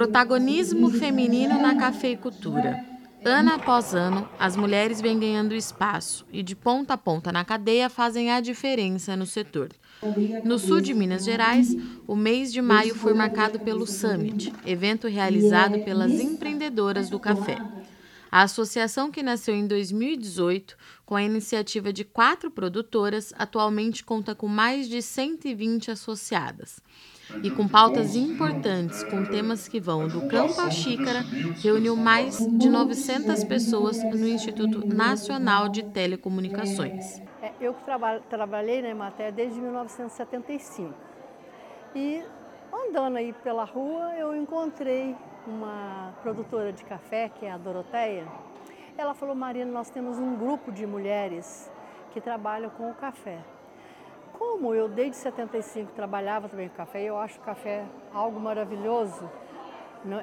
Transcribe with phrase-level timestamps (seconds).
[0.00, 2.82] Protagonismo feminino na cafeicultura.
[3.22, 7.90] Ano após ano, as mulheres vêm ganhando espaço e, de ponta a ponta na cadeia,
[7.90, 9.68] fazem a diferença no setor.
[10.42, 11.76] No sul de Minas Gerais,
[12.06, 17.58] o mês de maio foi marcado pelo Summit, evento realizado pelas empreendedoras do café.
[18.32, 24.48] A associação, que nasceu em 2018 com a iniciativa de quatro produtoras, atualmente conta com
[24.48, 26.80] mais de 120 associadas.
[27.42, 31.20] E com pautas importantes, com temas que vão do campo à xícara,
[31.62, 37.20] reuniu mais de 900 pessoas no Instituto Nacional de Telecomunicações.
[37.42, 40.94] É, eu traba trabalhei na Emater desde 1975
[41.94, 42.22] e
[42.72, 45.16] andando aí pela rua eu encontrei
[45.46, 48.26] uma produtora de café, que é a Doroteia,
[48.96, 51.70] ela falou, Marina, nós temos um grupo de mulheres
[52.12, 53.38] que trabalham com o café.
[54.40, 59.30] Como eu desde 75 trabalhava também com café, eu acho o café algo maravilhoso.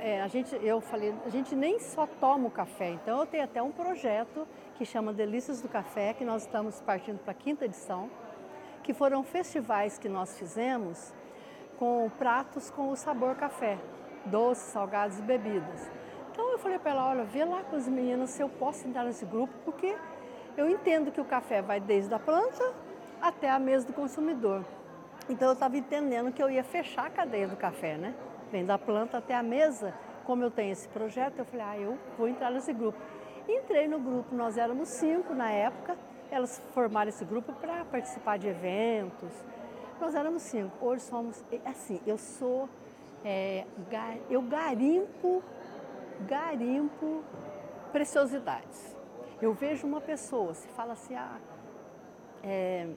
[0.02, 3.44] É, a gente, eu falei, a gente nem só toma o café, então eu tenho
[3.44, 7.66] até um projeto que chama Delícias do Café, que nós estamos partindo para a quinta
[7.66, 8.10] edição,
[8.82, 11.14] que foram festivais que nós fizemos
[11.78, 13.78] com pratos com o sabor café
[14.26, 15.92] doces, salgados e bebidas.
[16.32, 19.04] Então eu falei para ela, olha, vê lá com as meninas se eu posso entrar
[19.04, 19.95] nesse grupo, porque
[20.58, 22.87] eu entendo que o café vai desde a planta
[23.22, 24.64] até a mesa do consumidor.
[25.30, 28.16] Então eu estava entendendo que eu ia fechar a cadeia do café, né?
[28.52, 29.94] Vem da planta até a mesa.
[30.26, 32.98] Como eu tenho esse projeto, eu falei, ah, eu vou entrar nesse grupo.
[33.48, 35.98] Entrei no grupo, nós éramos cinco na época,
[36.30, 39.32] elas formaram esse grupo para participar de eventos.
[40.02, 42.70] Nós éramos cinco, hoje somos, assim, eu sou
[43.23, 43.66] é,
[44.30, 45.42] eu garimpo,
[46.28, 47.23] garimpo
[47.92, 48.95] preciosidades.
[49.42, 51.38] Eu vejo uma pessoa, se fala assim, ah,
[52.48, 52.88] é,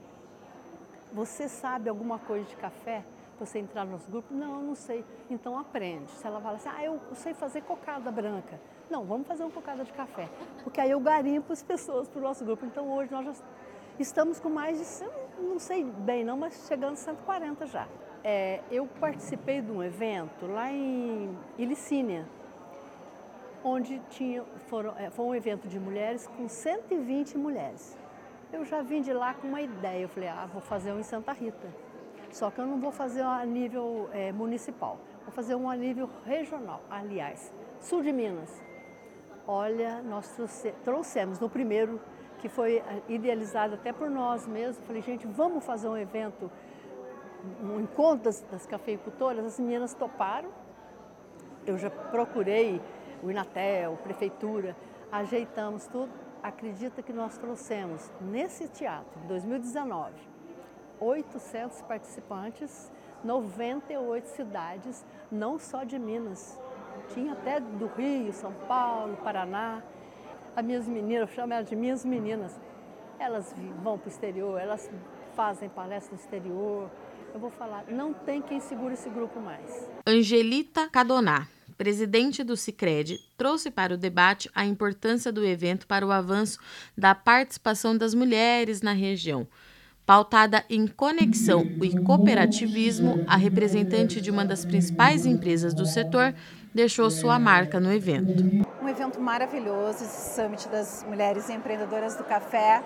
[1.12, 3.04] você sabe alguma coisa de café?
[3.38, 4.36] Você entrar nos grupos?
[4.36, 5.04] Não, não sei.
[5.28, 6.10] Então aprende.
[6.12, 8.60] Se ela fala assim, ah, eu sei fazer cocada branca.
[8.88, 10.28] Não, vamos fazer uma cocada de café.
[10.62, 12.64] Porque aí eu garimpo as pessoas para o nosso grupo.
[12.64, 13.32] Então hoje nós já
[13.98, 15.06] estamos com mais de,
[15.42, 17.88] não sei bem não, mas chegando a 140 já.
[18.22, 22.28] É, eu participei de um evento lá em Ilicínia,
[23.64, 27.98] onde tinha, foram, é, foi um evento de mulheres com 120 mulheres.
[28.52, 31.04] Eu já vim de lá com uma ideia, eu falei, ah, vou fazer um em
[31.04, 31.68] Santa Rita.
[32.32, 36.08] Só que eu não vou fazer a nível é, municipal, vou fazer um a nível
[36.24, 38.50] regional, aliás, sul de Minas.
[39.46, 42.00] Olha, nós trouxe, trouxemos no primeiro,
[42.38, 46.50] que foi é, idealizado até por nós mesmos, falei, gente, vamos fazer um evento
[47.62, 50.50] um encontro das, das cafeicultoras, as meninas toparam.
[51.66, 52.80] Eu já procurei
[53.22, 54.76] o Inatel, a prefeitura,
[55.10, 56.10] ajeitamos tudo.
[56.42, 60.14] Acredita que nós trouxemos nesse teatro, em 2019,
[60.98, 62.90] 800 participantes,
[63.22, 66.58] 98 cidades, não só de Minas.
[67.12, 69.82] Tinha até do Rio, São Paulo, Paraná.
[70.56, 72.58] As minhas meninas, eu chamo elas de minhas meninas,
[73.18, 74.90] elas vão para o exterior, elas
[75.34, 76.90] fazem palestra no exterior,
[77.32, 79.88] eu vou falar, não tem quem segure esse grupo mais.
[80.06, 81.46] Angelita Cadoná,
[81.80, 86.58] presidente do Cicred, trouxe para o debate a importância do evento para o avanço
[86.94, 89.48] da participação das mulheres na região.
[90.04, 96.34] Pautada em conexão e cooperativismo, a representante de uma das principais empresas do setor
[96.74, 98.44] deixou sua marca no evento.
[98.82, 102.82] Um evento maravilhoso, esse Summit das Mulheres Empreendedoras do Café,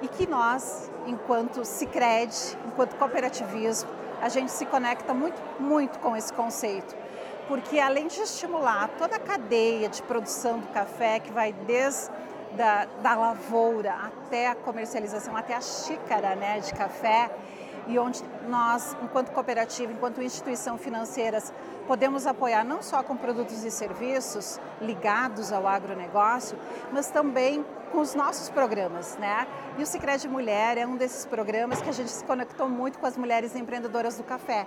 [0.00, 2.32] e que nós, enquanto Cicred,
[2.68, 3.90] enquanto cooperativismo,
[4.20, 7.01] a gente se conecta muito, muito com esse conceito.
[7.48, 12.10] Porque além de estimular toda a cadeia de produção do café, que vai desde
[12.56, 17.30] da, da lavoura até a comercialização, até a xícara né, de café,
[17.86, 21.52] e onde nós, enquanto cooperativa, enquanto instituição financeiras,
[21.86, 26.58] podemos apoiar não só com produtos e serviços ligados ao agronegócio,
[26.92, 29.46] mas também com os nossos programas, né?
[29.76, 33.06] E o Sicredi Mulher é um desses programas que a gente se conectou muito com
[33.06, 34.66] as mulheres empreendedoras do café,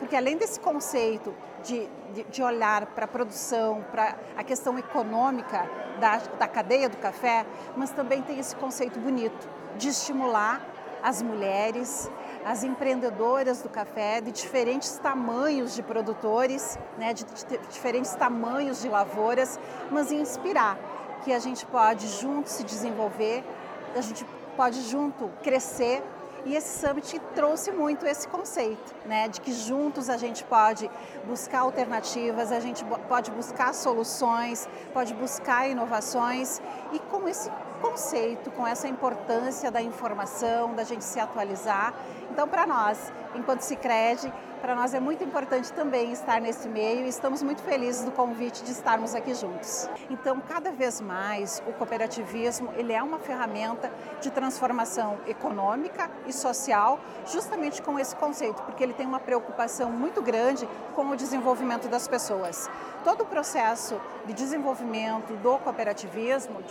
[0.00, 1.32] porque além desse conceito
[1.62, 5.70] de, de, de olhar para a produção, para a questão econômica
[6.00, 7.46] da, da cadeia do café,
[7.76, 10.60] mas também tem esse conceito bonito de estimular
[11.02, 12.10] as mulheres,
[12.44, 17.24] as empreendedoras do café de diferentes tamanhos de produtores, né, de,
[17.70, 19.58] diferentes tamanhos de lavouras,
[19.90, 20.78] mas inspirar
[21.24, 23.42] que a gente pode junto se desenvolver,
[23.96, 24.26] a gente
[24.56, 26.02] pode junto crescer
[26.44, 30.90] e esse summit trouxe muito esse conceito, né, de que juntos a gente pode
[31.24, 36.60] buscar alternativas, a gente pode buscar soluções, pode buscar inovações
[36.92, 37.50] e com esse
[37.80, 41.94] conceito, com essa importância da informação, da gente se atualizar.
[42.34, 44.28] Então, para nós, enquanto Cicred,
[44.64, 48.64] Para nós é muito importante também estar nesse meio e estamos muito felizes do convite
[48.64, 49.90] de estarmos aqui juntos.
[50.08, 53.92] Então, cada vez mais, o cooperativismo ele é uma ferramenta
[54.22, 60.22] de transformação econômica e social, justamente com esse conceito, porque ele tem uma preocupação muito
[60.22, 62.70] grande com o desenvolvimento das pessoas.
[63.04, 66.62] Todo o processo de desenvolvimento do cooperativismo,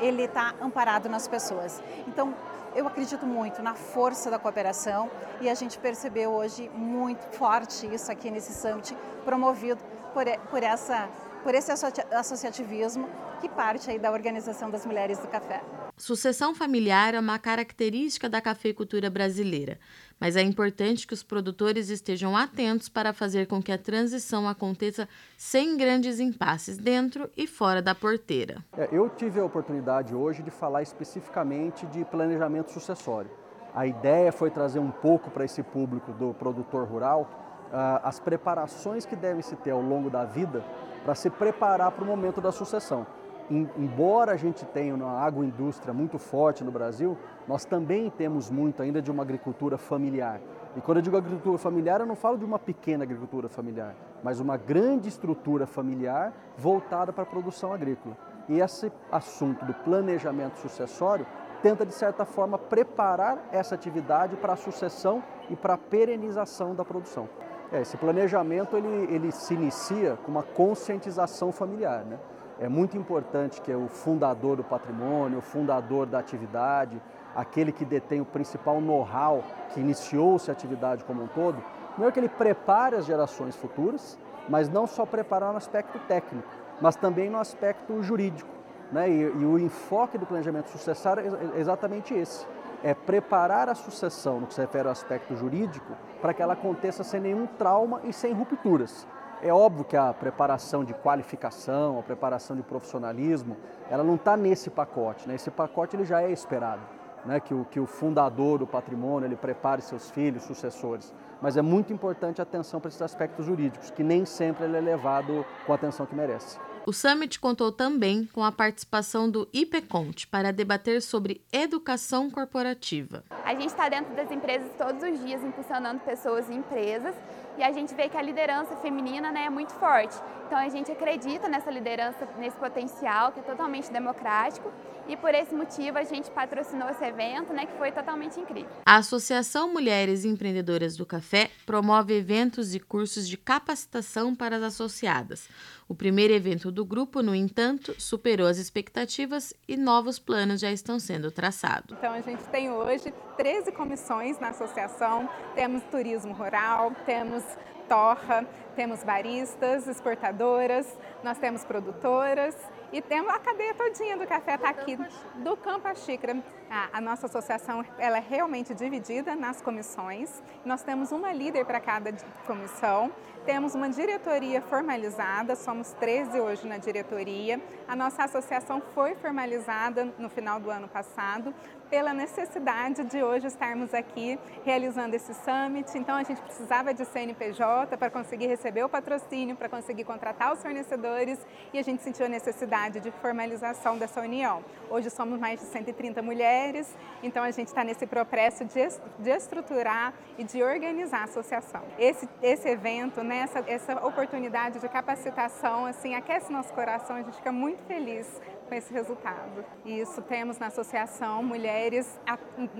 [0.00, 1.80] ele está amparado nas pessoas.
[2.08, 2.34] Então,
[2.76, 8.12] eu acredito muito na força da cooperação e a gente percebeu hoje muito forte isso
[8.12, 8.94] aqui nesse summit
[9.24, 9.82] promovido
[10.12, 11.08] por, por, essa,
[11.42, 11.72] por esse
[12.12, 13.08] associativismo
[13.40, 15.62] que parte aí da Organização das Mulheres do Café.
[15.98, 19.78] Sucessão familiar é uma característica da cafeicultura brasileira,
[20.20, 25.08] mas é importante que os produtores estejam atentos para fazer com que a transição aconteça
[25.38, 28.62] sem grandes impasses dentro e fora da porteira.
[28.76, 33.30] É, eu tive a oportunidade hoje de falar especificamente de planejamento sucessório.
[33.74, 39.06] A ideia foi trazer um pouco para esse público do produtor rural uh, as preparações
[39.06, 40.62] que devem se ter ao longo da vida
[41.02, 43.06] para se preparar para o momento da sucessão
[43.50, 47.16] embora a gente tenha uma agroindústria muito forte no Brasil,
[47.46, 50.40] nós também temos muito ainda de uma agricultura familiar.
[50.76, 54.40] E quando eu digo agricultura familiar, eu não falo de uma pequena agricultura familiar, mas
[54.40, 58.16] uma grande estrutura familiar voltada para a produção agrícola.
[58.48, 61.26] E esse assunto do planejamento sucessório
[61.62, 66.84] tenta, de certa forma, preparar essa atividade para a sucessão e para a perenização da
[66.84, 67.28] produção.
[67.72, 72.04] É, esse planejamento ele, ele se inicia com uma conscientização familiar.
[72.04, 72.18] Né?
[72.58, 77.00] É muito importante que o fundador do patrimônio, o fundador da atividade,
[77.34, 81.62] aquele que detém o principal know-how que iniciou-se a atividade como um todo,
[81.98, 84.18] não é que ele prepare as gerações futuras,
[84.48, 86.48] mas não só preparar no aspecto técnico,
[86.80, 88.50] mas também no aspecto jurídico.
[88.90, 89.08] Né?
[89.08, 92.46] E, e o enfoque do planejamento sucessório é exatamente esse.
[92.82, 97.02] É preparar a sucessão no que se refere ao aspecto jurídico para que ela aconteça
[97.02, 99.06] sem nenhum trauma e sem rupturas.
[99.42, 103.56] É óbvio que a preparação de qualificação, a preparação de profissionalismo,
[103.90, 105.28] ela não está nesse pacote.
[105.28, 105.34] Né?
[105.34, 106.80] Esse pacote ele já é esperado,
[107.24, 107.38] né?
[107.38, 111.12] que, o, que o fundador do patrimônio ele prepare seus filhos, sucessores.
[111.40, 114.80] Mas é muito importante a atenção para esses aspectos jurídicos, que nem sempre ele é
[114.80, 116.58] levado com a atenção que merece.
[116.86, 123.24] O Summit contou também com a participação do IPConte para debater sobre educação corporativa.
[123.44, 127.12] A gente está dentro das empresas todos os dias impulsionando pessoas e empresas
[127.58, 130.14] e a gente vê que a liderança feminina né, é muito forte.
[130.46, 134.70] Então a gente acredita nessa liderança, nesse potencial que é totalmente democrático
[135.08, 138.70] e por esse motivo a gente patrocinou esse evento, né, que foi totalmente incrível.
[138.84, 145.48] A Associação Mulheres Empreendedoras do Café promove eventos e cursos de capacitação para as associadas.
[145.88, 150.98] O primeiro evento do grupo, no entanto, superou as expectativas e novos planos já estão
[150.98, 151.96] sendo traçados.
[151.96, 157.44] Então a gente tem hoje 13 comissões na associação, temos turismo rural, temos
[157.88, 158.44] torra,
[158.74, 160.86] temos baristas, exportadoras,
[161.22, 162.54] nós temos produtoras
[162.92, 164.96] e temos a cadeia todinha do café está aqui,
[165.36, 166.36] do Campo à Xícara.
[166.70, 170.42] A, a, nossa associação ela é realmente dividida nas comissões.
[170.64, 172.12] Nós temos uma líder para cada
[172.46, 173.10] comissão.
[173.46, 177.60] Temos uma diretoria formalizada, somos 13 hoje na diretoria.
[177.86, 181.54] A nossa associação foi formalizada no final do ano passado
[181.88, 185.96] pela necessidade de hoje estarmos aqui realizando esse summit.
[185.96, 190.60] Então a gente precisava de CNPJ para conseguir receber o patrocínio, para conseguir contratar os
[190.60, 191.38] fornecedores
[191.72, 194.64] e a gente sentiu a necessidade de formalização dessa união.
[194.90, 196.92] Hoje somos mais de 130 mulheres,
[197.22, 198.88] então a gente está nesse processo de,
[199.20, 201.82] de estruturar e de organizar a associação.
[201.96, 207.36] Esse, esse evento, né, essa, essa oportunidade de capacitação, assim, aquece nosso coração, a gente
[207.36, 209.64] fica muito feliz com esse resultado.
[209.84, 212.36] Isso temos na associação mulheres à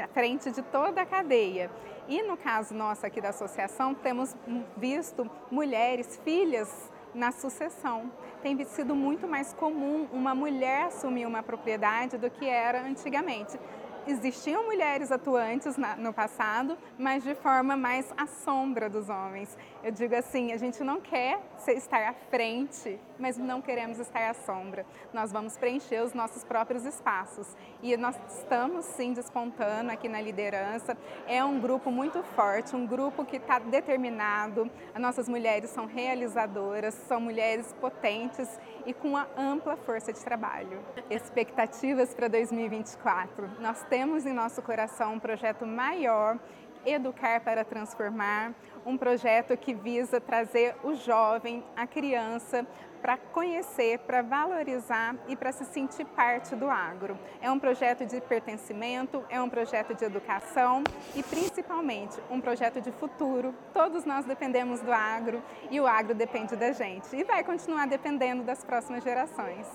[0.09, 1.71] frente de toda a cadeia.
[2.09, 4.37] E no caso nosso aqui da associação, temos
[4.77, 8.11] visto mulheres, filhas na sucessão.
[8.43, 13.59] Tem sido muito mais comum uma mulher assumir uma propriedade do que era antigamente
[14.07, 19.57] existiam mulheres atuantes na, no passado, mas de forma mais à sombra dos homens.
[19.83, 24.35] Eu digo assim, a gente não quer estar à frente, mas não queremos estar à
[24.35, 24.87] sombra.
[25.13, 27.47] Nós vamos preencher os nossos próprios espaços.
[27.83, 30.97] E nós estamos sim despontando aqui na liderança.
[31.27, 34.71] É um grupo muito forte, um grupo que está determinado.
[34.95, 38.49] As nossas mulheres são realizadoras, são mulheres potentes
[38.87, 40.79] e com uma ampla força de trabalho.
[41.11, 43.51] Expectativas para 2024.
[43.61, 46.39] Nós temos em nosso coração um projeto maior
[46.87, 48.55] Educar para Transformar,
[48.87, 52.65] um projeto que visa trazer o jovem, a criança,
[53.03, 57.19] para conhecer, para valorizar e para se sentir parte do agro.
[57.41, 60.83] É um projeto de pertencimento, é um projeto de educação
[61.15, 63.55] e principalmente um projeto de futuro.
[63.73, 68.43] Todos nós dependemos do agro e o agro depende da gente e vai continuar dependendo
[68.43, 69.67] das próximas gerações.